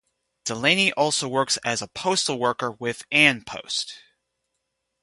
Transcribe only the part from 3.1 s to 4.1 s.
An Post.